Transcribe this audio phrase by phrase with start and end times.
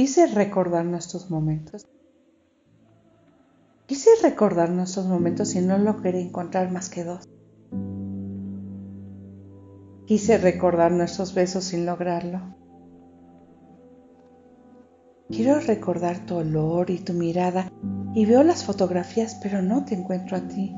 [0.00, 1.86] Quise recordar nuestros momentos.
[3.84, 7.28] Quise recordar nuestros momentos y no logré encontrar más que dos.
[10.06, 12.40] Quise recordar nuestros besos sin lograrlo.
[15.28, 17.70] Quiero recordar tu olor y tu mirada
[18.14, 20.74] y veo las fotografías pero no te encuentro a ti.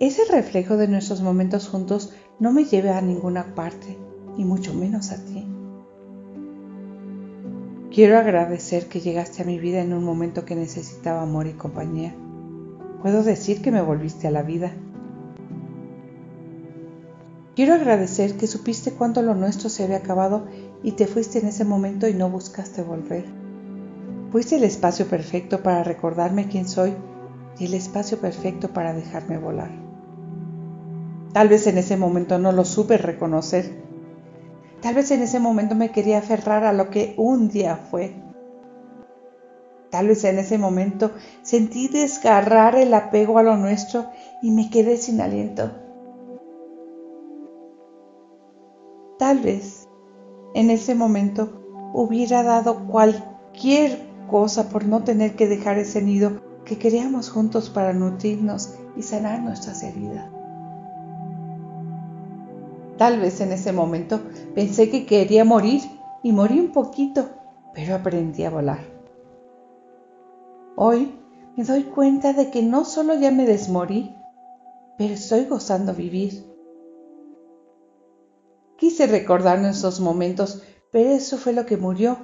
[0.00, 3.96] Ese reflejo de nuestros momentos juntos no me lleva a ninguna parte,
[4.36, 5.41] y mucho menos a ti.
[7.92, 12.14] Quiero agradecer que llegaste a mi vida en un momento que necesitaba amor y compañía.
[13.02, 14.72] Puedo decir que me volviste a la vida
[17.54, 20.46] Quiero agradecer que supiste cuánto lo nuestro se había acabado
[20.82, 23.26] y te fuiste en ese momento y no buscaste volver.
[24.30, 26.94] Fuiste el espacio perfecto para recordarme quién soy
[27.58, 29.70] y el espacio perfecto para dejarme volar.
[31.34, 33.70] Tal vez en ese momento no lo supe reconocer.
[34.82, 38.16] Tal vez en ese momento me quería aferrar a lo que un día fue.
[39.90, 41.12] Tal vez en ese momento
[41.42, 44.06] sentí desgarrar el apego a lo nuestro
[44.42, 45.70] y me quedé sin aliento.
[49.18, 49.88] Tal vez
[50.54, 51.62] en ese momento
[51.94, 57.92] hubiera dado cualquier cosa por no tener que dejar ese nido que queríamos juntos para
[57.92, 60.41] nutrirnos y sanar nuestras heridas.
[63.02, 64.20] Tal vez en ese momento
[64.54, 65.82] pensé que quería morir
[66.22, 67.30] y morí un poquito,
[67.74, 68.78] pero aprendí a volar.
[70.76, 71.12] Hoy
[71.56, 74.14] me doy cuenta de que no solo ya me desmorí,
[74.98, 76.44] pero estoy gozando vivir
[78.76, 82.18] Quise recordar nuestros momentos, pero eso fue lo que murió.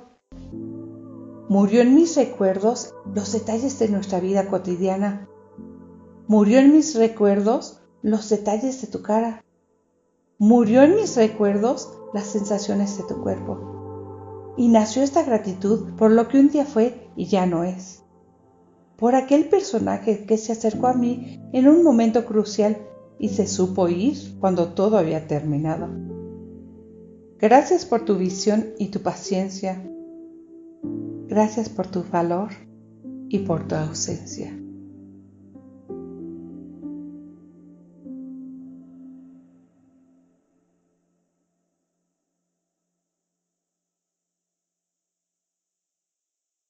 [1.48, 5.28] Murió en mis recuerdos los detalles de nuestra vida cotidiana.
[6.28, 9.42] Murió en mis recuerdos los detalles de tu cara.
[10.41, 14.55] Murió en mis recuerdos las sensaciones de tu cuerpo.
[14.56, 18.05] Y nació esta gratitud por lo que un día fue y ya no es.
[18.96, 22.77] Por aquel personaje que se acercó a mí en un momento crucial
[23.18, 25.89] y se supo ir cuando todo había terminado.
[27.41, 29.85] Gracias por tu visión y tu paciencia.
[31.27, 32.51] Gracias por tu valor
[33.29, 34.57] y por tu ausencia.